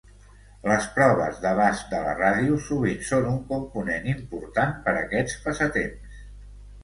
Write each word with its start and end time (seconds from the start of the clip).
Les 0.69 0.85
proves 0.93 1.35
d'abast 1.41 1.91
de 1.95 1.99
la 2.07 2.15
ràdio 2.21 2.55
sovint 2.69 3.05
són 3.09 3.29
un 3.33 3.37
component 3.51 4.09
important 4.13 4.75
per 4.87 4.95
aquests 5.03 5.37
passatemps. 5.45 6.25